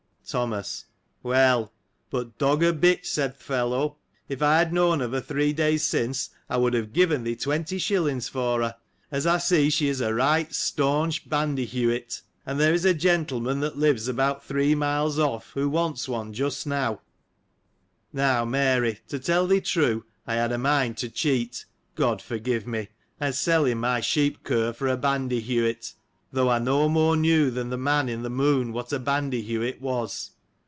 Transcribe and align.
Thomas.— 0.27 0.85
Well; 1.23 1.73
but, 2.09 2.37
dog 2.37 2.63
or 2.63 2.71
bitch, 2.71 3.05
said 3.05 3.35
th' 3.37 3.41
fellow, 3.43 3.97
if 4.29 4.41
I 4.41 4.59
had 4.59 4.71
known 4.71 5.01
of 5.01 5.11
her 5.11 5.19
three 5.19 5.51
days 5.51 5.85
since, 5.85 6.29
I 6.49 6.55
would 6.55 6.73
have 6.73 6.93
given 6.93 7.25
thee 7.25 7.35
twenty 7.35 7.77
shillings 7.77 8.29
for 8.29 8.61
her; 8.61 8.75
as 9.11 9.27
I 9.27 9.39
see 9.39 9.69
she 9.69 9.89
is 9.89 9.99
a 9.99 10.13
right, 10.13 10.49
staunch,^ 10.53 11.27
Ban 11.27 11.57
dyhewit!' 11.57 12.21
and 12.45 12.61
there 12.61 12.73
is 12.73 12.85
a 12.85 12.93
gentleman 12.93 13.59
that 13.59 13.77
lives 13.77 14.07
about 14.07 14.41
three 14.45 14.73
miles 14.73 15.19
off, 15.19 15.49
who 15.49 15.67
wants 15.67 16.07
one 16.07 16.31
just 16.31 16.65
now.— 16.65 17.01
Now, 18.13 18.45
Mary, 18.45 19.01
to 19.09 19.19
tell 19.19 19.47
thee 19.47 19.59
true, 19.59 20.05
I 20.25 20.35
had 20.35 20.53
a 20.53 20.57
mind 20.57 20.95
to 20.99 21.09
cheat, 21.09 21.65
(God 21.95 22.21
forgive 22.21 22.65
me!) 22.65 22.87
and 23.19 23.35
sell 23.35 23.65
him 23.65 23.79
my 23.81 23.99
sheep 23.99 24.43
cur 24.43 24.71
for 24.71 24.87
a 24.87 24.95
Bandyhewit; 24.95 25.95
though 26.33 26.47
I 26.47 26.59
no 26.59 26.87
more 26.87 27.17
knew 27.17 27.51
than 27.51 27.71
the 27.71 27.77
man 27.77 28.07
in 28.07 28.23
the 28.23 28.29
moon 28.29 28.71
what 28.71 28.93
a 28.93 28.99
Bandyhewit 28.99 29.81
was. 29.81 30.31